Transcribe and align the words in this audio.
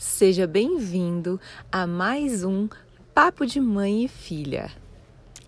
Seja 0.00 0.46
bem-vindo 0.46 1.38
a 1.70 1.86
mais 1.86 2.42
um 2.42 2.70
Papo 3.14 3.44
de 3.44 3.60
Mãe 3.60 4.04
e 4.04 4.08
Filha. 4.08 4.70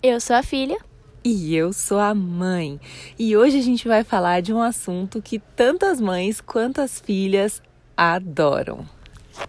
Eu 0.01 0.21
sou 0.21 0.35
a 0.35 0.43
filha. 0.43 0.77
E 1.23 1.55
eu 1.55 1.73
sou 1.73 1.97
a 1.97 2.13
mãe. 2.13 2.79
E 3.17 3.35
hoje 3.35 3.57
a 3.57 3.63
gente 3.63 3.87
vai 3.87 4.03
falar 4.03 4.43
de 4.43 4.53
um 4.53 4.61
assunto 4.61 5.23
que 5.23 5.39
tantas 5.39 5.99
mães 5.99 6.39
quanto 6.39 6.81
as 6.81 7.01
filhas 7.01 7.63
adoram. 7.97 8.87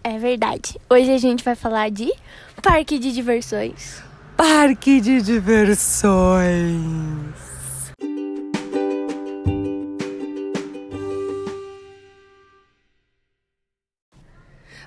É 0.03 0.17
verdade. 0.17 0.75
Hoje 0.89 1.11
a 1.11 1.19
gente 1.19 1.43
vai 1.43 1.53
falar 1.53 1.91
de 1.91 2.11
parque 2.63 2.97
de 2.97 3.11
diversões. 3.11 4.01
Parque 4.35 4.99
de 4.99 5.21
diversões. 5.21 5.95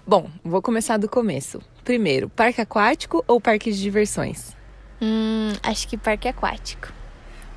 Bom, 0.08 0.30
vou 0.42 0.62
começar 0.62 0.96
do 0.96 1.06
começo. 1.06 1.60
Primeiro, 1.84 2.30
parque 2.30 2.62
aquático 2.62 3.22
ou 3.28 3.38
parque 3.38 3.70
de 3.70 3.78
diversões? 3.78 4.56
Hum, 5.02 5.52
acho 5.62 5.86
que 5.86 5.98
parque 5.98 6.26
aquático. 6.26 6.90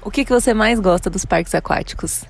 O 0.01 0.11
que, 0.11 0.25
que 0.25 0.33
você 0.33 0.53
mais 0.53 0.77
gosta 0.77 1.09
dos 1.09 1.23
parques 1.23 1.55
aquáticos? 1.55 2.25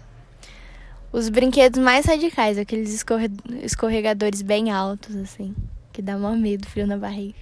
Os 1.11 1.27
brinquedos 1.27 1.81
mais 1.81 2.05
radicais, 2.05 2.59
aqueles 2.59 2.93
escorre... 2.93 3.31
escorregadores 3.63 4.43
bem 4.43 4.69
altos, 4.69 5.15
assim, 5.15 5.55
que 5.91 6.03
dá 6.03 6.15
mó 6.19 6.35
medo, 6.35 6.69
frio 6.69 6.85
na 6.85 6.97
barriga. 6.97 7.39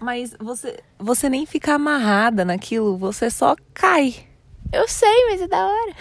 Mas 0.00 0.34
você, 0.40 0.78
você 0.98 1.28
nem 1.28 1.44
fica 1.44 1.74
amarrada 1.74 2.46
naquilo, 2.46 2.96
você 2.96 3.28
só 3.28 3.54
cai. 3.74 4.14
Eu 4.72 4.88
sei, 4.88 5.26
mas 5.26 5.42
é 5.42 5.46
da 5.46 5.66
hora. 5.66 5.92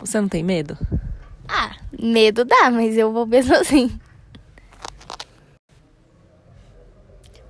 Você 0.00 0.20
não 0.20 0.28
tem 0.28 0.42
medo? 0.42 0.76
Ah, 1.46 1.76
medo 1.96 2.44
dá, 2.44 2.72
mas 2.72 2.96
eu 2.96 3.12
vou 3.12 3.24
mesmo 3.24 3.54
assim. 3.62 4.00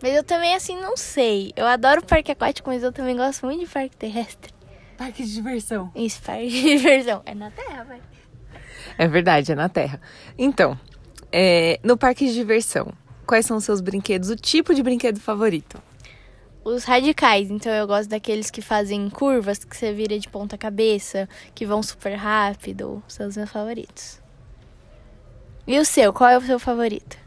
Mas 0.03 0.15
eu 0.15 0.25
também, 0.25 0.55
assim, 0.55 0.77
não 0.81 0.97
sei. 0.97 1.53
Eu 1.55 1.65
adoro 1.65 2.05
parque 2.05 2.33
aquático, 2.33 2.69
mas 2.69 2.83
eu 2.83 2.91
também 2.93 3.17
gosto 3.17 3.47
muito 3.47 3.61
de 3.61 3.71
parque 3.71 3.97
terrestre. 3.97 4.53
Parque 4.99 5.23
de 5.25 5.33
diversão. 5.33 5.93
Isso, 5.95 6.21
parque 6.21 6.49
de 6.49 6.61
diversão. 6.77 7.23
É 7.25 7.35
na 7.35 7.51
Terra, 7.53 7.85
vai. 7.85 8.01
É 8.99 9.07
verdade, 9.07 9.53
é 9.53 9.55
na 9.55 9.69
Terra. 9.69 10.01
Então, 10.37 10.79
é, 11.31 11.79
no 11.85 11.97
parque 11.97 12.27
de 12.27 12.35
diversão, 12.35 12.93
quais 13.25 13.47
são 13.47 13.57
os 13.57 13.65
seus 13.65 13.81
brinquedos? 13.81 14.29
O 14.29 14.37
tipo 14.37 14.75
de 14.75 14.83
brinquedo 14.83 15.21
favorito? 15.21 15.81
Os 16.65 16.85
radicais, 16.85 17.51
então 17.51 17.73
eu 17.73 17.87
gosto 17.87 18.09
daqueles 18.09 18.51
que 18.51 18.61
fazem 18.61 19.09
curvas, 19.09 19.65
que 19.65 19.77
você 19.77 19.93
vira 19.93 20.19
de 20.19 20.29
ponta 20.29 20.59
cabeça, 20.59 21.29
que 21.55 21.65
vão 21.65 21.83
super 21.83 22.15
rápido. 22.15 23.03
São 23.09 23.29
os 23.29 23.37
meus 23.37 23.51
favoritos. 23.51 24.21
E 25.67 25.79
o 25.79 25.85
seu? 25.85 26.13
Qual 26.13 26.29
é 26.29 26.37
o 26.37 26.43
seu 26.43 26.59
favorito? 26.59 27.22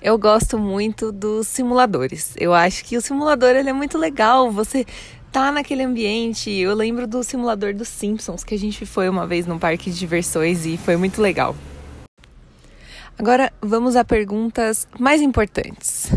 Eu 0.00 0.16
gosto 0.16 0.56
muito 0.56 1.10
dos 1.10 1.48
simuladores. 1.48 2.32
Eu 2.38 2.54
acho 2.54 2.84
que 2.84 2.96
o 2.96 3.00
simulador 3.00 3.50
ele 3.50 3.68
é 3.68 3.72
muito 3.72 3.98
legal. 3.98 4.48
Você 4.52 4.86
tá 5.32 5.50
naquele 5.50 5.82
ambiente. 5.82 6.50
Eu 6.50 6.72
lembro 6.72 7.04
do 7.04 7.24
simulador 7.24 7.74
dos 7.74 7.88
Simpsons 7.88 8.44
que 8.44 8.54
a 8.54 8.58
gente 8.58 8.86
foi 8.86 9.08
uma 9.08 9.26
vez 9.26 9.44
num 9.44 9.58
parque 9.58 9.90
de 9.90 9.98
diversões 9.98 10.64
e 10.64 10.76
foi 10.76 10.96
muito 10.96 11.20
legal. 11.20 11.56
Agora 13.18 13.52
vamos 13.60 13.96
a 13.96 14.04
perguntas 14.04 14.86
mais 15.00 15.20
importantes. 15.20 16.12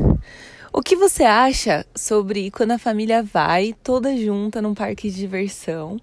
O 0.71 0.83
que 0.83 0.95
você 0.95 1.23
acha 1.23 1.83
sobre 1.95 2.51
quando 2.51 2.71
a 2.71 2.77
família 2.77 3.23
vai 3.23 3.73
toda 3.83 4.15
junta 4.15 4.61
num 4.61 4.75
parque 4.75 5.09
de 5.09 5.17
diversão 5.17 5.99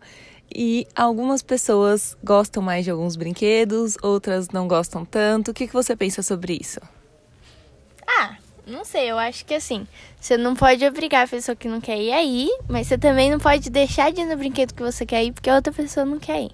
e 0.53 0.85
algumas 0.97 1.43
pessoas 1.43 2.17
gostam 2.25 2.61
mais 2.61 2.85
de 2.85 2.91
alguns 2.91 3.15
brinquedos, 3.15 3.97
outras 4.03 4.49
não 4.49 4.67
gostam 4.67 5.05
tanto? 5.05 5.53
O 5.53 5.55
que, 5.55 5.69
que 5.69 5.73
você 5.73 5.95
pensa 5.95 6.25
sobre 6.25 6.59
isso? 6.61 6.81
Ah, 8.21 8.37
não 8.67 8.85
sei, 8.85 9.11
eu 9.11 9.17
acho 9.17 9.45
que 9.47 9.55
assim, 9.55 9.87
você 10.21 10.37
não 10.37 10.57
pode 10.57 10.85
obrigar 10.85 11.25
a 11.25 11.29
pessoa 11.29 11.55
que 11.55 11.69
não 11.69 11.81
quer 11.81 11.97
ir 11.99 12.13
aí, 12.13 12.51
mas 12.69 12.89
você 12.89 12.99
também 12.99 13.31
não 13.31 13.39
pode 13.39 13.71
deixar 13.71 14.11
de 14.11 14.23
ir 14.23 14.27
no 14.27 14.37
brinquedo 14.37 14.75
que 14.75 14.83
você 14.83 15.07
quer 15.07 15.23
ir 15.23 15.31
porque 15.31 15.49
a 15.49 15.55
outra 15.55 15.73
pessoa 15.73 16.05
não 16.05 16.19
quer 16.19 16.43
ir. 16.43 16.51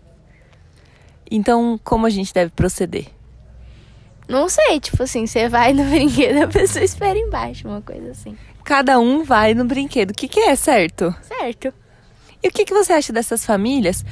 Então, 1.30 1.80
como 1.82 2.06
a 2.06 2.10
gente 2.10 2.34
deve 2.34 2.50
proceder? 2.50 3.06
Não 4.28 4.46
sei, 4.48 4.78
tipo 4.78 5.02
assim, 5.02 5.26
você 5.26 5.48
vai 5.48 5.72
no 5.72 5.84
brinquedo, 5.88 6.42
a 6.42 6.48
pessoa 6.48 6.84
espera 6.84 7.18
embaixo, 7.18 7.66
uma 7.66 7.80
coisa 7.80 8.10
assim. 8.10 8.36
Cada 8.62 8.98
um 8.98 9.24
vai 9.24 9.54
no 9.54 9.64
brinquedo. 9.64 10.10
O 10.10 10.14
que, 10.14 10.28
que 10.28 10.40
é 10.40 10.54
certo? 10.56 11.14
Certo. 11.22 11.72
E 12.42 12.48
o 12.48 12.50
que, 12.50 12.66
que 12.66 12.74
você 12.74 12.92
acha 12.92 13.10
dessas 13.10 13.44
famílias 13.44 14.04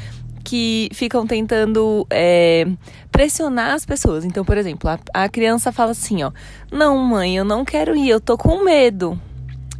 que 0.44 0.88
ficam 0.92 1.26
tentando 1.26 2.06
é, 2.10 2.66
pressionar 3.10 3.74
as 3.74 3.86
pessoas. 3.86 4.24
Então, 4.24 4.44
por 4.44 4.56
exemplo, 4.56 4.90
a, 4.90 4.98
a 5.12 5.28
criança 5.28 5.72
fala 5.72 5.92
assim, 5.92 6.22
ó, 6.22 6.32
não, 6.70 6.98
mãe, 6.98 7.36
eu 7.36 7.44
não 7.44 7.64
quero 7.64 7.96
ir, 7.96 8.08
eu 8.08 8.20
tô 8.20 8.36
com 8.36 8.62
medo. 8.64 9.20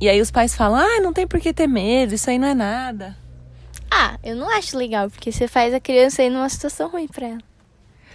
E 0.00 0.08
aí 0.08 0.20
os 0.20 0.30
pais 0.30 0.54
falam, 0.54 0.78
ah, 0.78 1.00
não 1.00 1.12
tem 1.12 1.26
por 1.26 1.40
que 1.40 1.52
ter 1.52 1.66
medo, 1.66 2.14
isso 2.14 2.28
aí 2.28 2.38
não 2.38 2.48
é 2.48 2.54
nada. 2.54 3.16
Ah, 3.90 4.18
eu 4.22 4.34
não 4.34 4.48
acho 4.50 4.76
legal, 4.76 5.10
porque 5.10 5.30
você 5.30 5.46
faz 5.46 5.74
a 5.74 5.80
criança 5.80 6.22
ir 6.22 6.30
numa 6.30 6.48
situação 6.48 6.88
ruim 6.88 7.06
pra 7.06 7.26
ela. 7.26 7.42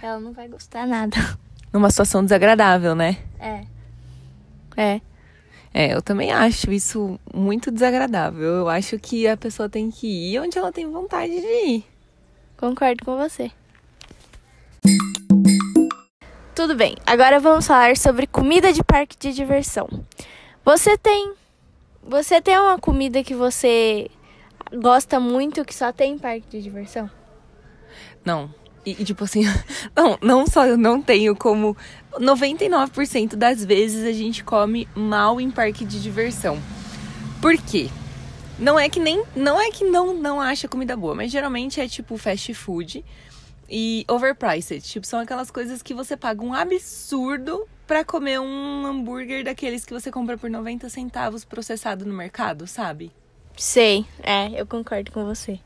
Ela 0.02 0.20
não 0.20 0.32
vai 0.32 0.48
gostar 0.48 0.86
nada. 0.86 1.16
Numa 1.72 1.90
situação 1.90 2.24
desagradável, 2.24 2.94
né? 2.94 3.18
É. 3.38 3.62
É. 4.76 5.00
É, 5.74 5.94
eu 5.94 6.00
também 6.00 6.32
acho 6.32 6.72
isso 6.72 7.20
muito 7.32 7.70
desagradável. 7.70 8.42
Eu 8.42 8.68
acho 8.68 8.98
que 8.98 9.28
a 9.28 9.36
pessoa 9.36 9.68
tem 9.68 9.90
que 9.90 10.06
ir 10.06 10.40
onde 10.40 10.56
ela 10.58 10.72
tem 10.72 10.90
vontade 10.90 11.32
de 11.32 11.66
ir. 11.66 11.84
Concordo 12.58 13.04
com 13.04 13.16
você. 13.16 13.52
Tudo 16.56 16.74
bem, 16.74 16.96
agora 17.06 17.38
vamos 17.38 17.68
falar 17.68 17.96
sobre 17.96 18.26
comida 18.26 18.72
de 18.72 18.82
parque 18.82 19.16
de 19.16 19.32
diversão. 19.32 19.88
Você 20.64 20.98
tem. 20.98 21.34
Você 22.02 22.42
tem 22.42 22.58
uma 22.58 22.76
comida 22.76 23.22
que 23.22 23.32
você 23.32 24.10
gosta 24.74 25.20
muito 25.20 25.64
que 25.64 25.72
só 25.72 25.92
tem 25.92 26.14
em 26.14 26.18
parque 26.18 26.48
de 26.50 26.60
diversão? 26.60 27.08
Não. 28.24 28.52
E, 28.84 28.90
e 28.90 29.04
tipo 29.04 29.22
assim, 29.22 29.44
não, 29.94 30.18
não 30.20 30.46
só 30.46 30.66
eu 30.66 30.76
não 30.76 31.00
tenho, 31.00 31.36
como 31.36 31.76
99% 32.14 33.36
das 33.36 33.64
vezes 33.64 34.04
a 34.04 34.12
gente 34.12 34.42
come 34.42 34.88
mal 34.96 35.40
em 35.40 35.50
parque 35.50 35.84
de 35.84 36.02
diversão. 36.02 36.60
Por 37.40 37.56
quê? 37.56 37.88
Não 38.58 38.78
é 38.78 38.88
que 38.88 38.98
nem. 38.98 39.22
Não 39.36 39.60
é 39.60 39.70
que 39.70 39.84
não, 39.84 40.14
não 40.14 40.40
acha 40.40 40.66
comida 40.66 40.96
boa, 40.96 41.14
mas 41.14 41.30
geralmente 41.30 41.80
é 41.80 41.86
tipo 41.86 42.16
fast 42.18 42.52
food 42.54 43.04
e 43.70 44.04
overpriced. 44.08 44.80
Tipo, 44.82 45.06
são 45.06 45.20
aquelas 45.20 45.50
coisas 45.50 45.82
que 45.82 45.94
você 45.94 46.16
paga 46.16 46.42
um 46.42 46.52
absurdo 46.52 47.66
para 47.86 48.04
comer 48.04 48.40
um 48.40 48.86
hambúrguer 48.86 49.44
daqueles 49.44 49.84
que 49.84 49.92
você 49.92 50.10
compra 50.10 50.36
por 50.36 50.50
90 50.50 50.88
centavos 50.88 51.44
processado 51.44 52.04
no 52.04 52.14
mercado, 52.14 52.66
sabe? 52.66 53.12
Sei, 53.56 54.04
é, 54.22 54.60
eu 54.60 54.66
concordo 54.66 55.10
com 55.10 55.24
você. 55.24 55.58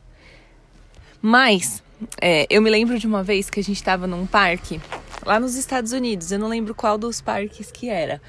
Mas, 1.20 1.82
é, 2.20 2.46
eu 2.50 2.60
me 2.60 2.70
lembro 2.70 2.98
de 2.98 3.06
uma 3.06 3.22
vez 3.22 3.48
que 3.48 3.60
a 3.60 3.62
gente 3.62 3.82
tava 3.82 4.06
num 4.06 4.26
parque 4.26 4.80
lá 5.24 5.38
nos 5.38 5.54
Estados 5.54 5.92
Unidos, 5.92 6.32
eu 6.32 6.38
não 6.38 6.48
lembro 6.48 6.74
qual 6.74 6.98
dos 6.98 7.20
parques 7.20 7.70
que 7.70 7.88
era. 7.88 8.20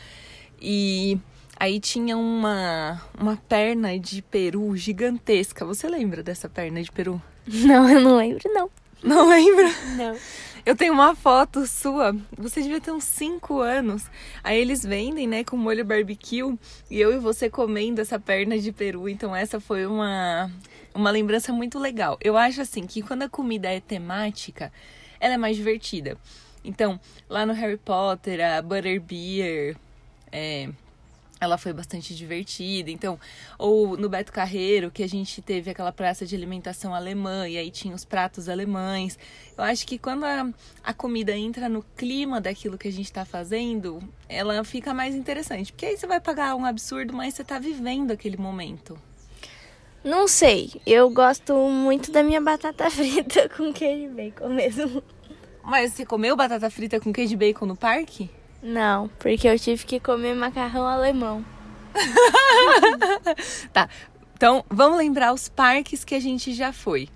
E 0.62 1.18
Aí 1.64 1.80
tinha 1.80 2.18
uma, 2.18 3.02
uma 3.18 3.38
perna 3.38 3.98
de 3.98 4.22
peru 4.22 4.76
gigantesca. 4.76 5.64
Você 5.64 5.88
lembra 5.88 6.22
dessa 6.22 6.50
perna 6.50 6.84
de 6.84 6.92
peru? 6.92 7.22
Não, 7.48 7.90
eu 7.90 8.02
não 8.02 8.18
lembro, 8.18 8.52
não. 8.52 8.70
Não 9.02 9.30
lembra? 9.30 9.70
Não. 9.96 10.18
Eu 10.66 10.76
tenho 10.76 10.92
uma 10.92 11.16
foto 11.16 11.66
sua. 11.66 12.14
Você 12.38 12.62
devia 12.62 12.82
ter 12.82 12.92
uns 12.92 13.06
5 13.06 13.62
anos. 13.62 14.12
Aí 14.44 14.60
eles 14.60 14.84
vendem, 14.84 15.26
né, 15.26 15.46
com 15.46 15.56
molho 15.56 15.86
barbecue. 15.86 16.60
E 16.92 17.00
eu 17.00 17.14
e 17.14 17.18
você 17.18 17.50
comendo 17.50 18.02
essa 18.02 18.20
perna 18.20 18.60
de 18.60 18.74
peru. 18.74 19.08
Então 19.08 19.34
essa 19.34 19.58
foi 19.58 19.86
uma, 19.86 20.52
uma 20.94 21.12
lembrança 21.12 21.54
muito 21.54 21.80
legal. 21.80 22.18
Eu 22.20 22.36
acho 22.36 22.60
assim 22.60 22.86
que 22.86 23.02
quando 23.02 23.22
a 23.22 23.30
comida 23.30 23.70
é 23.70 23.80
temática, 23.80 24.70
ela 25.18 25.36
é 25.36 25.38
mais 25.38 25.56
divertida. 25.56 26.18
Então, 26.62 27.00
lá 27.30 27.46
no 27.46 27.54
Harry 27.54 27.78
Potter, 27.78 28.42
a 28.46 28.62
Butterbeer, 28.62 29.78
é, 30.30 30.68
ela 31.44 31.58
foi 31.58 31.74
bastante 31.74 32.16
divertida. 32.16 32.90
Então, 32.90 33.20
ou 33.58 33.98
no 33.98 34.10
Beto 34.10 34.32
Carreiro, 34.32 34.90
que 34.90 35.04
a 35.04 35.08
gente 35.08 35.42
teve 35.42 35.70
aquela 35.70 35.92
praça 35.92 36.26
de 36.26 36.36
alimentação 36.36 36.94
alemã 36.94 37.48
e 37.48 37.58
aí 37.58 37.70
tinha 37.70 37.94
os 37.94 38.06
pratos 38.06 38.50
alemães. 38.50 39.18
Eu 39.58 39.64
acho 39.64 39.86
que 39.86 39.98
quando 39.98 40.24
a, 40.24 40.50
a 40.84 40.94
comida 40.94 41.36
entra 41.36 41.70
no 41.70 41.84
clima 41.96 42.42
daquilo 42.42 42.78
que 42.78 42.88
a 42.88 42.92
gente 42.92 43.06
está 43.06 43.26
fazendo, 43.26 44.02
ela 44.28 44.64
fica 44.64 44.94
mais 44.94 45.16
interessante. 45.16 45.72
Porque 45.72 45.86
aí 45.86 45.98
você 45.98 46.08
vai 46.08 46.20
pagar 46.20 46.56
um 46.56 46.66
absurdo, 46.66 47.14
mas 47.14 47.34
você 47.34 47.42
está 47.42 47.60
vivendo 47.60 48.12
aquele 48.12 48.38
momento. 48.38 48.98
Não 50.04 50.28
sei. 50.28 50.82
Eu 50.86 51.10
gosto 51.10 51.54
muito 51.70 52.12
da 52.12 52.24
minha 52.24 52.42
batata 52.42 52.90
frita 52.92 53.48
com 53.50 53.72
queijo 53.72 54.06
e 54.06 54.10
bacon 54.10 54.50
mesmo. 54.50 55.04
Mas 55.64 55.94
você 55.94 56.06
comeu 56.06 56.36
batata 56.36 56.70
frita 56.70 57.00
com 57.00 57.14
queijo 57.14 57.34
e 57.34 57.38
bacon 57.38 57.66
no 57.66 57.76
parque? 57.76 58.30
Não, 58.64 59.10
porque 59.20 59.46
eu 59.46 59.60
tive 59.60 59.86
que 59.86 60.00
comer 60.00 60.34
macarrão 60.34 60.88
alemão. 60.88 61.44
tá. 63.74 63.90
Então, 64.34 64.64
vamos 64.70 64.98
lembrar 64.98 65.34
os 65.34 65.50
parques 65.50 66.06
que 66.06 66.16
a 66.16 66.20
gente 66.20 66.54
já 66.54 66.72
foi. 66.72 67.10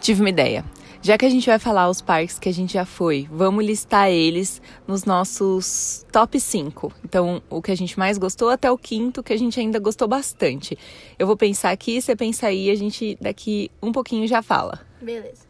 Tive 0.00 0.20
uma 0.20 0.30
ideia. 0.30 0.64
Já 1.00 1.16
que 1.16 1.24
a 1.24 1.30
gente 1.30 1.46
vai 1.46 1.58
falar 1.58 1.88
os 1.88 2.02
parques 2.02 2.38
que 2.38 2.48
a 2.48 2.52
gente 2.52 2.72
já 2.72 2.84
foi, 2.84 3.28
vamos 3.30 3.64
listar 3.64 4.10
eles 4.10 4.60
nos 4.86 5.04
nossos 5.04 6.04
top 6.10 6.40
5. 6.40 6.92
Então, 7.04 7.40
o 7.48 7.62
que 7.62 7.70
a 7.70 7.76
gente 7.76 7.98
mais 7.98 8.18
gostou 8.18 8.50
até 8.50 8.70
o 8.70 8.76
quinto, 8.76 9.22
que 9.22 9.32
a 9.32 9.36
gente 9.36 9.60
ainda 9.60 9.78
gostou 9.78 10.08
bastante. 10.08 10.76
Eu 11.18 11.26
vou 11.26 11.36
pensar 11.36 11.70
aqui, 11.70 12.02
você 12.02 12.16
pensa 12.16 12.48
aí, 12.48 12.68
a 12.68 12.74
gente 12.74 13.16
daqui 13.20 13.70
um 13.80 13.92
pouquinho 13.92 14.26
já 14.26 14.42
fala. 14.42 14.80
Beleza. 15.00 15.46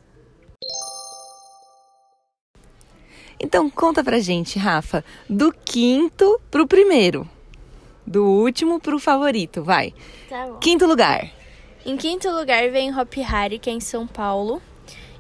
Então, 3.41 3.71
conta 3.71 4.05
pra 4.05 4.19
gente, 4.19 4.59
Rafa, 4.59 5.05
do 5.29 5.53
quinto 5.53 6.41
pro 6.51 6.67
primeiro. 6.67 7.29
Do 8.07 8.25
último 8.25 8.81
pro 8.81 8.99
favorito, 8.99 9.63
vai. 9.63 9.95
Tá 10.29 10.47
bom. 10.47 10.59
Quinto 10.59 10.87
lugar. 10.87 11.31
Em 11.87 11.97
quinto 11.97 12.29
lugar 12.31 12.69
vem 12.71 12.95
Hop 12.95 13.15
Hari, 13.19 13.59
que 13.59 13.71
é 13.71 13.73
em 13.73 13.81
São 13.81 14.07
Paulo. 14.07 14.61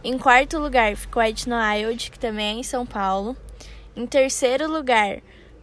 Em 0.09 0.17
quarto 0.17 0.59
lugar 0.59 0.97
fica 0.97 1.21
o 1.21 1.23
White 1.23 1.47
Wild, 1.51 2.11
que 2.11 2.19
também 2.19 2.57
é 2.57 2.61
em 2.61 2.63
São 2.63 2.87
Paulo. 2.87 3.37
Em 3.95 4.07
terceiro 4.07 4.67
lugar 4.67 5.19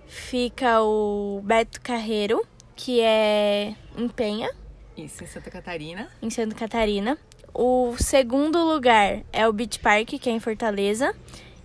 fica 0.06 0.84
o 0.84 1.42
Beto 1.44 1.82
Carreiro, 1.82 2.46
que 2.76 3.02
é 3.02 3.74
em 3.98 4.08
Penha, 4.08 4.52
Isso, 4.96 5.24
em 5.24 5.26
Santa 5.26 5.50
Catarina. 5.50 6.08
em 6.22 6.30
Santa 6.30 6.54
Catarina. 6.54 7.18
O 7.52 7.96
segundo 7.98 8.64
lugar 8.64 9.24
é 9.34 9.48
o 9.48 9.52
Beach 9.52 9.80
Park, 9.80 10.10
que 10.10 10.30
é 10.30 10.34
em 10.34 10.40
Fortaleza. 10.40 11.16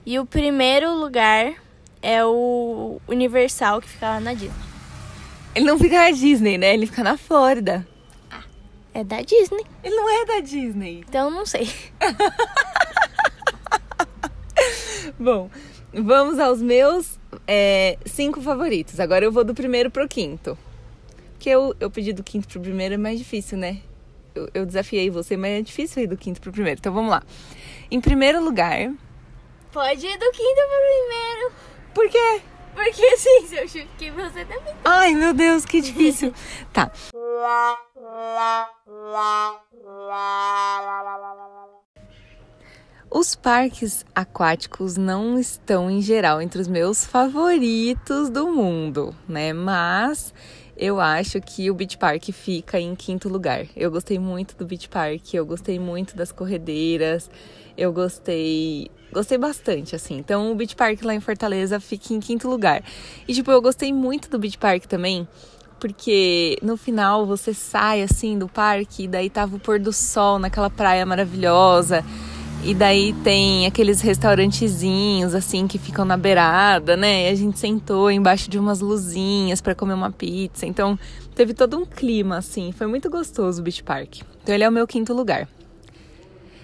E 0.07 0.19
o 0.19 0.25
primeiro 0.25 0.91
lugar 0.95 1.53
é 2.01 2.25
o 2.25 2.99
Universal, 3.07 3.83
que 3.83 3.91
fica 3.91 4.09
lá 4.09 4.21
na 4.21 4.33
Disney. 4.33 4.65
Ele 5.55 5.67
não 5.67 5.79
fica 5.79 5.99
na 5.99 6.11
Disney, 6.13 6.57
né? 6.57 6.73
Ele 6.73 6.87
fica 6.87 7.05
na 7.05 7.19
Flórida. 7.19 7.87
É 8.93 9.05
da 9.05 9.23
Disney, 9.23 9.65
Ele 9.85 9.95
não 9.95 10.11
é 10.23 10.27
da 10.27 10.41
Disney. 10.41 11.05
então 11.09 11.31
não 11.31 11.47
sei. 11.47 11.71
Bom, 15.19 15.51
vamos 15.93 16.39
aos 16.39 16.61
meus 16.61 17.19
é, 17.47 17.97
cinco 18.05 18.41
favoritos. 18.41 18.99
Agora 18.99 19.25
eu 19.25 19.33
vou 19.33 19.45
do 19.45 19.55
primeiro 19.55 19.91
pro 19.91 20.09
quinto. 20.09 20.59
Porque 21.33 21.51
eu, 21.51 21.75
eu 21.81 21.91
pedi 21.91 22.13
do 22.13 22.23
quinto 22.23 22.49
pro 22.49 22.61
primeiro 22.61 22.95
é 22.95 22.99
mais 22.99 23.19
difícil, 23.19 23.57
né? 23.57 23.79
Eu, 24.35 24.49
eu 24.53 24.67
desafiei 24.67 25.11
você, 25.11 25.37
mas 25.37 25.51
é 25.53 25.63
difícil 25.63 26.03
ir 26.03 26.07
do 26.07 26.17
quinto 26.17 26.41
pro 26.41 26.53
primeiro. 26.53 26.79
Então 26.79 26.93
vamos 26.93 27.11
lá. 27.11 27.23
Em 27.91 28.01
primeiro 28.01 28.43
lugar. 28.43 28.93
Pode 29.73 30.07
ir 30.07 30.19
do 30.19 30.31
quinto 30.33 30.55
pro 30.55 30.87
primeiro. 30.87 31.53
Por 31.95 32.09
quê? 32.11 32.43
Porque 32.75 33.05
assim, 33.05 33.47
se 33.47 33.57
eu 33.57 33.69
chutar 33.69 34.13
você 34.13 34.45
também. 34.45 34.75
Ai, 34.85 35.15
meu 35.15 35.33
Deus, 35.35 35.65
que 35.65 35.81
difícil. 35.81 36.33
tá. 36.73 36.91
Os 43.11 43.35
parques 43.35 44.05
aquáticos 44.15 44.97
não 44.97 45.37
estão, 45.37 45.91
em 45.91 46.01
geral, 46.01 46.41
entre 46.41 46.61
os 46.61 46.69
meus 46.69 47.05
favoritos 47.05 48.31
do 48.31 48.47
mundo, 48.47 49.15
né? 49.29 49.53
Mas 49.53 50.33
eu 50.77 51.01
acho 51.01 51.41
que 51.41 51.71
o 51.71 51.75
Beach 51.75 51.99
Park 51.99 52.31
fica 52.33 52.79
em 52.79 52.95
quinto 52.95 53.29
lugar. 53.29 53.67
Eu 53.77 53.91
gostei 53.91 54.19
muito 54.19 54.57
do 54.57 54.65
Beach 54.65 54.89
Park, 54.89 55.35
eu 55.35 55.45
gostei 55.45 55.79
muito 55.79 56.17
das 56.17 56.33
corredeiras, 56.33 57.29
eu 57.77 57.93
gostei. 57.93 58.91
Gostei 59.13 59.37
bastante, 59.37 59.97
assim. 59.97 60.17
Então, 60.17 60.53
o 60.53 60.55
Beach 60.55 60.77
Park 60.77 61.03
lá 61.03 61.15
em 61.15 61.21
Fortaleza 61.21 61.81
fica 61.81 62.15
em 62.15 62.21
quinto 62.21 62.49
lugar. 62.49 62.83
E, 63.27 63.35
tipo, 63.35 63.51
eu 63.51 63.61
gostei 63.61 63.93
muito 63.93 64.31
do 64.31 64.39
Beach 64.39 64.57
Park 64.57 64.85
também, 64.85 65.27
porque 65.81 66.57
no 66.63 66.77
final 66.77 67.27
você 67.27 67.53
sai, 67.53 68.03
assim, 68.03 68.39
do 68.39 68.49
parque, 68.49 69.05
e 69.05 69.09
daí 69.09 69.29
tava 69.29 69.57
o 69.57 69.59
pôr 69.59 69.81
do 69.81 69.93
sol 69.93 70.39
naquela 70.39 70.71
praia 70.71 71.05
maravilhosa. 71.05 72.05
E 72.63 72.75
daí 72.75 73.15
tem 73.25 73.67
aqueles 73.67 74.03
restaurantezinhos 74.03 75.35
assim 75.35 75.67
que 75.67 75.79
ficam 75.79 76.05
na 76.05 76.15
beirada, 76.15 76.95
né? 76.95 77.27
E 77.27 77.33
a 77.33 77.35
gente 77.35 77.59
sentou 77.59 78.11
embaixo 78.11 78.51
de 78.51 78.59
umas 78.59 78.81
luzinhas 78.81 79.63
para 79.63 79.75
comer 79.75 79.95
uma 79.95 80.13
pizza. 80.13 80.67
Então, 80.67 80.99
teve 81.35 81.55
todo 81.55 81.79
um 81.79 81.87
clima 81.87 82.37
assim, 82.37 82.71
foi 82.71 82.87
muito 82.87 83.09
gostoso 83.09 83.61
o 83.61 83.65
Beach 83.65 83.83
Park. 83.83 84.19
Então, 84.43 84.55
ele 84.55 84.63
é 84.63 84.69
o 84.69 84.73
meu 84.73 84.87
quinto 84.87 85.15
lugar. 85.15 85.49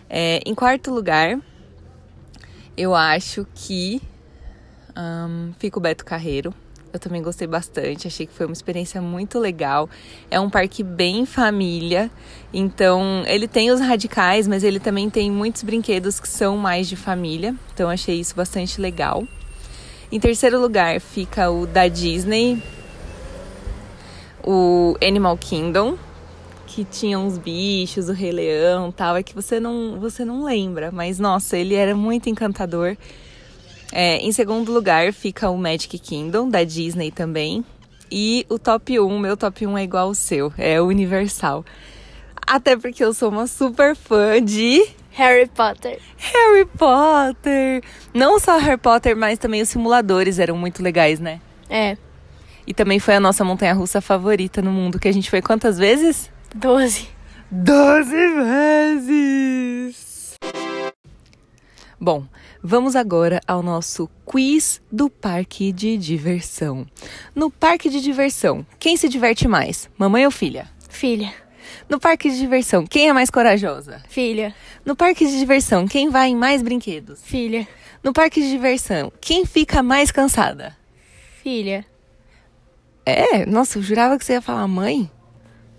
É, 0.08 0.40
em 0.44 0.54
quarto 0.54 0.92
lugar, 0.92 1.40
eu 2.76 2.94
acho 2.94 3.46
que 3.54 4.00
hum, 4.96 5.52
fica 5.58 5.78
o 5.78 5.80
Beto 5.80 6.04
Carreiro. 6.04 6.52
Eu 6.92 7.00
também 7.00 7.22
gostei 7.22 7.46
bastante, 7.46 8.06
achei 8.06 8.26
que 8.26 8.32
foi 8.32 8.46
uma 8.46 8.52
experiência 8.52 9.02
muito 9.02 9.38
legal. 9.38 9.88
É 10.30 10.40
um 10.40 10.48
parque 10.48 10.82
bem 10.82 11.26
família, 11.26 12.10
então 12.54 13.22
ele 13.26 13.46
tem 13.46 13.70
os 13.70 13.80
radicais, 13.80 14.48
mas 14.48 14.64
ele 14.64 14.80
também 14.80 15.10
tem 15.10 15.30
muitos 15.30 15.62
brinquedos 15.62 16.18
que 16.18 16.28
são 16.28 16.56
mais 16.56 16.88
de 16.88 16.96
família, 16.96 17.54
então 17.74 17.90
achei 17.90 18.18
isso 18.18 18.34
bastante 18.34 18.80
legal. 18.80 19.26
Em 20.10 20.18
terceiro 20.18 20.58
lugar 20.58 21.00
fica 21.00 21.50
o 21.50 21.66
da 21.66 21.86
Disney, 21.86 22.62
o 24.42 24.96
Animal 25.02 25.36
Kingdom, 25.36 25.98
que 26.66 26.84
tinha 26.84 27.18
uns 27.18 27.38
bichos, 27.38 28.08
o 28.08 28.12
Rei 28.12 28.32
Leão, 28.32 28.90
tal, 28.90 29.16
é 29.16 29.22
que 29.22 29.34
você 29.34 29.60
não, 29.60 29.98
você 30.00 30.24
não 30.24 30.44
lembra, 30.44 30.90
mas 30.90 31.18
nossa, 31.18 31.56
ele 31.56 31.74
era 31.74 31.94
muito 31.94 32.28
encantador. 32.28 32.96
É, 33.92 34.16
em 34.18 34.32
segundo 34.32 34.72
lugar 34.72 35.12
fica 35.12 35.48
o 35.48 35.56
Magic 35.56 35.98
Kingdom, 35.98 36.48
da 36.48 36.64
Disney 36.64 37.10
também. 37.10 37.64
E 38.10 38.44
o 38.48 38.58
top 38.58 38.98
1, 38.98 39.18
meu 39.18 39.36
top 39.36 39.66
1 39.66 39.78
é 39.78 39.84
igual 39.84 40.08
ao 40.08 40.14
seu, 40.14 40.52
é 40.58 40.80
o 40.80 40.86
Universal. 40.86 41.64
Até 42.46 42.76
porque 42.76 43.02
eu 43.02 43.14
sou 43.14 43.30
uma 43.30 43.46
super 43.46 43.96
fã 43.96 44.42
de 44.42 44.84
Harry 45.12 45.48
Potter. 45.48 45.98
Harry 46.16 46.66
Potter. 46.66 47.82
Não 48.12 48.38
só 48.38 48.58
Harry 48.58 48.76
Potter, 48.76 49.16
mas 49.16 49.38
também 49.38 49.62
os 49.62 49.68
simuladores 49.68 50.38
eram 50.38 50.56
muito 50.56 50.82
legais, 50.82 51.18
né? 51.18 51.40
É, 51.70 51.96
E 52.66 52.74
também 52.74 52.98
foi 52.98 53.14
a 53.14 53.20
nossa 53.20 53.42
montanha-russa 53.44 54.00
favorita 54.00 54.60
no 54.60 54.70
mundo, 54.70 54.98
que 54.98 55.08
a 55.08 55.12
gente 55.12 55.30
foi 55.30 55.40
quantas 55.40 55.78
vezes? 55.78 56.30
12. 56.54 57.08
Doze 57.50 58.34
vezes! 58.34 60.34
Bom, 62.00 62.24
vamos 62.62 62.94
agora 62.94 63.40
ao 63.46 63.62
nosso 63.62 64.08
quiz 64.24 64.80
do 64.90 65.08
parque 65.08 65.72
de 65.72 65.96
diversão. 65.96 66.86
No 67.34 67.50
parque 67.50 67.88
de 67.88 68.00
diversão, 68.00 68.66
quem 68.78 68.96
se 68.96 69.08
diverte 69.08 69.48
mais? 69.48 69.88
Mamãe 69.96 70.24
ou 70.24 70.30
filha? 70.30 70.68
Filha. 70.88 71.32
No 71.88 71.98
parque 71.98 72.30
de 72.30 72.38
diversão, 72.38 72.86
quem 72.86 73.08
é 73.08 73.12
mais 73.12 73.30
corajosa? 73.30 74.02
Filha. 74.08 74.54
No 74.84 74.94
parque 74.94 75.26
de 75.26 75.38
diversão, 75.38 75.86
quem 75.86 76.10
vai 76.10 76.28
em 76.28 76.36
mais 76.36 76.62
brinquedos? 76.62 77.20
Filha. 77.22 77.66
No 78.02 78.12
parque 78.12 78.40
de 78.40 78.50
diversão, 78.50 79.12
quem 79.20 79.44
fica 79.44 79.82
mais 79.82 80.10
cansada? 80.10 80.76
Filha. 81.42 81.84
É, 83.04 83.46
nossa, 83.46 83.78
eu 83.78 83.82
jurava 83.82 84.18
que 84.18 84.24
você 84.24 84.34
ia 84.34 84.42
falar 84.42 84.66
mãe. 84.66 85.10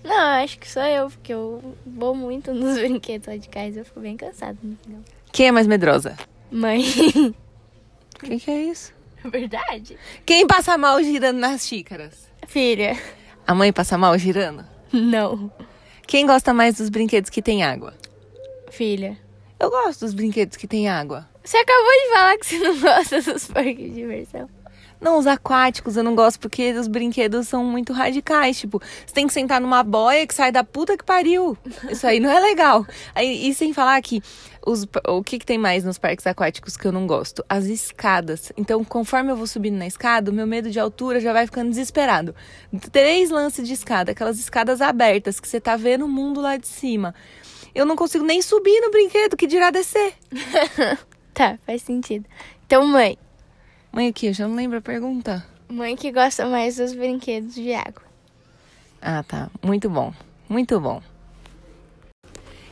Não, 0.08 0.44
acho 0.44 0.58
que 0.58 0.70
sou 0.70 0.82
eu, 0.84 1.10
porque 1.10 1.34
eu 1.34 1.76
vou 1.86 2.16
muito 2.16 2.54
nos 2.56 2.78
brinquedos 2.80 3.28
radicais. 3.28 3.76
Eu 3.76 3.84
fico 3.86 4.00
bem 4.00 4.16
cansada 4.16 4.58
no 4.64 4.78
final. 4.78 5.02
Quem 5.32 5.48
é 5.48 5.52
mais 5.52 5.68
medrosa? 5.68 6.18
Mãe. 6.52 6.84
O 8.18 8.26
que, 8.26 8.40
que 8.40 8.50
é 8.50 8.64
isso? 8.64 8.92
Verdade? 9.26 9.96
Quem 10.26 10.48
passa 10.48 10.76
mal 10.76 11.00
girando 11.04 11.38
nas 11.38 11.68
xícaras? 11.68 12.28
Filha. 12.48 12.98
A 13.46 13.54
mãe 13.54 13.72
passa 13.72 13.96
mal 13.96 14.18
girando? 14.18 14.66
Não. 14.92 15.52
Quem 16.08 16.26
gosta 16.26 16.52
mais 16.52 16.78
dos 16.78 16.90
brinquedos 16.90 17.30
que 17.30 17.44
tem 17.44 17.64
água? 17.64 17.94
Filha. 18.72 19.16
Eu 19.60 19.70
gosto 19.70 20.00
dos 20.00 20.16
brinquedos 20.16 20.58
que 20.58 20.68
tem 20.68 20.90
água. 20.90 21.30
Você 21.44 21.58
acabou 21.58 21.92
de 21.92 22.10
falar 22.10 22.38
que 22.40 22.46
você 22.48 22.58
não 22.58 22.80
gosta 22.80 23.22
dos 23.22 23.46
parques 23.48 23.78
de 23.78 23.90
diversão. 23.92 24.50
Não, 25.00 25.20
os 25.20 25.28
aquáticos 25.28 25.96
eu 25.96 26.04
não 26.04 26.16
gosto 26.16 26.40
porque 26.40 26.72
os 26.74 26.88
brinquedos 26.88 27.48
são 27.48 27.64
muito 27.64 27.94
radicais. 27.94 28.60
Tipo, 28.60 28.82
você 29.06 29.14
tem 29.14 29.28
que 29.28 29.34
sentar 29.34 29.62
numa 29.62 29.84
boia 29.84 30.26
que 30.26 30.34
sai 30.34 30.52
da 30.52 30.64
puta 30.64 30.98
que 30.98 31.04
pariu. 31.04 31.58
Isso 31.90 32.06
aí 32.08 32.20
não 32.20 32.30
é 32.30 32.40
legal. 32.40 32.86
Aí, 33.14 33.48
e 33.48 33.54
sem 33.54 33.74
falar 33.74 34.02
que 34.02 34.22
os, 34.66 34.86
o 35.08 35.24
que, 35.24 35.40
que 35.40 35.46
tem 35.46 35.58
mais 35.58 35.84
nos 35.84 35.98
parques 35.98 36.26
aquáticos 36.26 36.76
que 36.76 36.86
eu 36.86 36.92
não 36.92 37.06
gosto? 37.06 37.46
As 37.48 37.66
escadas. 37.66 38.52
Então, 38.58 38.84
conforme 38.84 39.32
eu 39.32 39.36
vou 39.36 39.48
subindo 39.48 39.78
na 39.78 39.88
escada, 39.88 40.32
o 40.32 40.34
meu 40.34 40.48
medo 40.48 40.70
de 40.70 40.80
altura 40.80 41.20
já 41.20 41.32
vai 41.32 41.46
ficando 41.46 41.70
desesperado. 41.70 42.36
Três 42.92 43.30
lances 43.30 43.68
de 43.68 43.74
escada, 43.74 44.12
aquelas 44.12 44.40
escadas 44.40 44.82
abertas 44.82 45.40
que 45.40 45.48
você 45.48 45.62
tá 45.62 45.76
vendo 45.78 46.06
o 46.06 46.10
mundo 46.10 46.42
lá 46.42 46.58
de 46.58 46.68
cima. 46.68 47.14
Eu 47.74 47.86
não 47.86 47.96
consigo 47.96 48.26
nem 48.26 48.42
subir 48.42 48.82
no 48.82 48.90
brinquedo, 48.90 49.38
que 49.38 49.48
dirá 49.48 49.70
descer. 49.70 50.14
Tá, 51.38 51.56
faz 51.68 51.84
sentido. 51.84 52.26
Então, 52.66 52.88
mãe. 52.88 53.16
Mãe, 53.98 54.10
aqui, 54.10 54.28
eu 54.28 54.34
já 54.34 54.48
não 54.48 54.56
lembro 54.56 54.78
a 54.78 54.82
pergunta. 54.82 55.44
Mãe 55.68 55.96
que 55.96 56.12
gosta 56.12 56.46
mais 56.46 56.76
dos 56.76 56.94
brinquedos 56.94 57.56
de 57.56 57.74
água. 57.74 58.04
Ah, 59.02 59.24
tá. 59.24 59.50
Muito 59.60 59.90
bom. 59.90 60.14
Muito 60.48 60.80
bom. 60.80 61.02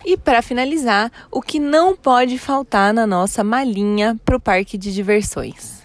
E 0.05 0.15
para 0.17 0.43
finalizar, 0.43 1.11
o 1.31 1.41
que 1.41 1.57
não 1.57 1.95
pode 1.95 2.37
faltar 2.37 2.93
na 2.93 3.07
nossa 3.07 3.43
malinha 3.43 4.15
pro 4.23 4.39
parque 4.39 4.77
de 4.77 4.93
diversões? 4.93 5.81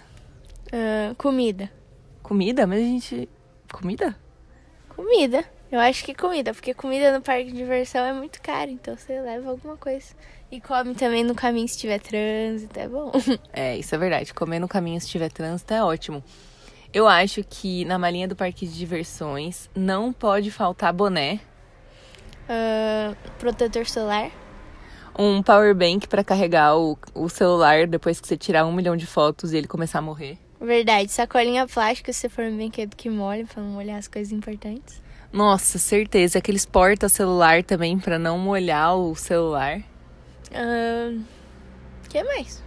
Ah, 0.71 1.15
comida. 1.17 1.71
Comida? 2.21 2.67
Mas 2.67 2.77
a 2.77 2.85
gente. 2.85 3.27
Comida? 3.73 4.15
Comida. 4.89 5.43
Eu 5.71 5.79
acho 5.79 6.05
que 6.05 6.13
comida, 6.13 6.53
porque 6.53 6.75
comida 6.75 7.11
no 7.11 7.19
parque 7.19 7.45
de 7.45 7.53
diversão 7.53 8.05
é 8.05 8.13
muito 8.13 8.39
caro, 8.43 8.69
então 8.69 8.95
você 8.95 9.19
leva 9.19 9.49
alguma 9.49 9.75
coisa. 9.75 10.13
E 10.51 10.59
come 10.59 10.93
também 10.93 11.23
no 11.23 11.33
caminho 11.33 11.67
se 11.67 11.77
tiver 11.77 11.99
trânsito, 11.99 12.77
é 12.79 12.87
bom. 12.87 13.11
É, 13.53 13.77
isso 13.77 13.95
é 13.95 13.97
verdade. 13.97 14.33
Comer 14.33 14.59
no 14.59 14.67
caminho 14.67 14.99
se 14.99 15.07
tiver 15.07 15.31
trânsito 15.31 15.73
é 15.73 15.81
ótimo. 15.83 16.23
Eu 16.93 17.07
acho 17.07 17.41
que 17.43 17.85
na 17.85 17.97
malinha 17.97 18.27
do 18.27 18.35
parque 18.35 18.67
de 18.67 18.77
diversões 18.77 19.69
não 19.73 20.11
pode 20.11 20.51
faltar 20.51 20.91
boné, 20.91 21.39
Ah, 22.49 23.15
protetor 23.39 23.85
solar. 23.87 24.29
um 25.17 25.41
power 25.41 25.73
bank 25.73 26.05
pra 26.09 26.21
carregar 26.23 26.75
o, 26.77 26.97
o 27.15 27.29
celular 27.29 27.87
depois 27.87 28.19
que 28.19 28.27
você 28.27 28.35
tirar 28.35 28.65
um 28.65 28.73
milhão 28.73 28.97
de 28.97 29.05
fotos 29.05 29.53
e 29.53 29.57
ele 29.57 29.67
começar 29.67 29.99
a 29.99 30.01
morrer. 30.01 30.37
Verdade, 30.59 31.09
sacolinha 31.11 31.65
plástica 31.65 32.11
se 32.11 32.27
for 32.27 32.43
um 32.45 32.55
brinquedo 32.57 32.95
que 32.95 33.09
molha, 33.09 33.45
pra 33.45 33.63
não 33.63 33.69
molhar 33.69 33.97
as 33.97 34.07
coisas 34.09 34.31
importantes. 34.33 35.01
Nossa, 35.31 35.79
certeza. 35.79 36.39
Aqueles 36.39 36.65
porta-celular 36.65 37.63
também 37.63 37.97
pra 37.97 38.19
não 38.19 38.37
molhar 38.37 38.95
o 38.97 39.15
celular. 39.15 39.81
O 40.53 42.09
que 42.09 42.23
mais? 42.23 42.61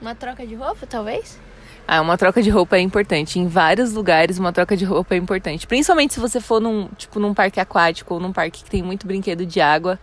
Uma 0.00 0.14
troca 0.14 0.46
de 0.46 0.54
roupa, 0.54 0.86
talvez? 0.86 1.38
Ah, 1.86 2.00
uma 2.00 2.16
troca 2.16 2.42
de 2.42 2.50
roupa 2.50 2.76
é 2.76 2.80
importante. 2.80 3.38
Em 3.38 3.46
vários 3.46 3.92
lugares, 3.92 4.38
uma 4.38 4.52
troca 4.52 4.76
de 4.76 4.84
roupa 4.84 5.14
é 5.14 5.18
importante. 5.18 5.66
Principalmente 5.66 6.14
se 6.14 6.20
você 6.20 6.40
for 6.40 6.60
num, 6.60 6.88
tipo, 6.96 7.18
num 7.18 7.34
parque 7.34 7.58
aquático 7.60 8.14
ou 8.14 8.20
num 8.20 8.32
parque 8.32 8.62
que 8.64 8.70
tem 8.70 8.82
muito 8.82 9.06
brinquedo 9.06 9.44
de 9.46 9.60
água, 9.60 9.98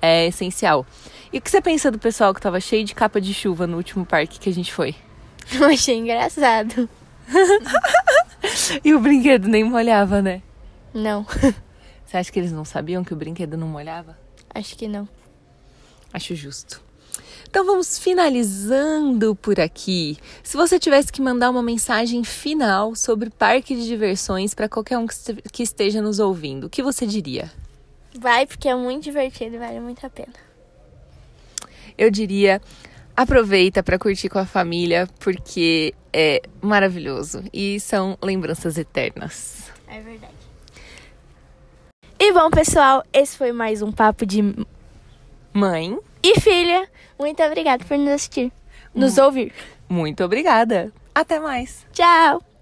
é 0.00 0.26
essencial. 0.26 0.86
E 1.32 1.38
o 1.38 1.40
que 1.40 1.50
você 1.50 1.60
pensa 1.60 1.90
do 1.90 1.98
pessoal 1.98 2.32
que 2.34 2.40
tava 2.40 2.60
cheio 2.60 2.84
de 2.84 2.94
capa 2.94 3.20
de 3.20 3.32
chuva 3.34 3.66
no 3.66 3.76
último 3.76 4.04
parque 4.06 4.38
que 4.38 4.48
a 4.48 4.52
gente 4.52 4.72
foi? 4.72 4.94
Eu 5.52 5.66
achei 5.66 5.96
engraçado. 5.98 6.88
E 8.84 8.92
o 8.92 9.00
brinquedo 9.00 9.48
nem 9.48 9.64
molhava, 9.64 10.20
né? 10.20 10.42
Não, 10.92 11.24
Você 12.04 12.16
acha 12.18 12.30
que 12.30 12.38
eles 12.38 12.52
não 12.52 12.64
sabiam 12.64 13.02
que 13.02 13.12
o 13.14 13.16
brinquedo 13.16 13.56
não 13.56 13.66
molhava? 13.66 14.18
acho 14.54 14.76
que 14.76 14.86
não. 14.86 15.08
Acho 16.14 16.34
justo. 16.36 16.80
Então 17.50 17.66
vamos 17.66 17.98
finalizando 17.98 19.34
por 19.34 19.58
aqui. 19.58 20.16
Se 20.44 20.56
você 20.56 20.78
tivesse 20.78 21.12
que 21.12 21.20
mandar 21.20 21.50
uma 21.50 21.62
mensagem 21.62 22.22
final 22.22 22.94
sobre 22.94 23.30
parque 23.30 23.74
de 23.74 23.84
diversões 23.84 24.54
para 24.54 24.68
qualquer 24.68 24.96
um 24.96 25.08
que 25.08 25.12
este- 25.12 25.42
que 25.52 25.62
esteja 25.64 26.00
nos 26.00 26.20
ouvindo, 26.20 26.68
o 26.68 26.70
que 26.70 26.84
você 26.84 27.04
diria? 27.04 27.50
Vai 28.16 28.46
porque 28.46 28.68
é 28.68 28.76
muito 28.76 29.02
divertido 29.02 29.56
e 29.56 29.58
vale 29.58 29.80
muito 29.80 30.06
a 30.06 30.10
pena. 30.10 30.32
Eu 31.98 32.10
diria 32.12 32.62
aproveita 33.16 33.82
para 33.82 33.98
curtir 33.98 34.28
com 34.28 34.38
a 34.38 34.46
família 34.46 35.08
porque 35.18 35.94
é 36.12 36.42
maravilhoso 36.62 37.42
e 37.52 37.80
são 37.80 38.16
lembranças 38.22 38.78
eternas. 38.78 39.64
É 39.88 40.00
verdade. 40.00 40.32
E 42.18 42.32
bom, 42.32 42.48
pessoal, 42.50 43.04
esse 43.12 43.36
foi 43.36 43.50
mais 43.52 43.82
um 43.82 43.92
papo 43.92 44.24
de 44.24 44.42
Mãe, 45.54 45.96
e 46.22 46.40
filha. 46.40 46.88
Muito 47.18 47.42
obrigada 47.42 47.84
por 47.84 47.96
nos 47.96 48.08
assistir, 48.08 48.52
nos 48.92 49.16
ouvir. 49.18 49.52
muito 49.88 50.24
obrigada. 50.24 50.92
Até 51.14 51.38
mais. 51.38 51.86
Tchau! 51.92 52.53